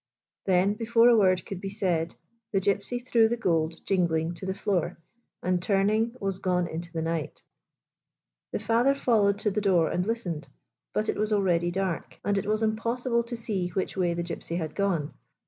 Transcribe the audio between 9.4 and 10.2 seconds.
to the door and